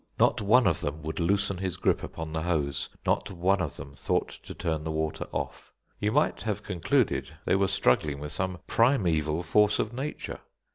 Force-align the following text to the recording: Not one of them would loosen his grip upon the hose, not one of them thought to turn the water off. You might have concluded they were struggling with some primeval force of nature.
Not 0.19 0.41
one 0.41 0.65
of 0.65 0.81
them 0.81 1.03
would 1.03 1.19
loosen 1.19 1.59
his 1.59 1.77
grip 1.77 2.01
upon 2.01 2.33
the 2.33 2.41
hose, 2.41 2.89
not 3.05 3.29
one 3.29 3.61
of 3.61 3.75
them 3.75 3.91
thought 3.93 4.29
to 4.41 4.55
turn 4.55 4.83
the 4.83 4.89
water 4.89 5.27
off. 5.31 5.71
You 5.99 6.11
might 6.11 6.41
have 6.41 6.63
concluded 6.63 7.35
they 7.45 7.55
were 7.55 7.67
struggling 7.67 8.19
with 8.19 8.31
some 8.31 8.61
primeval 8.65 9.43
force 9.43 9.77
of 9.77 9.93
nature. 9.93 10.39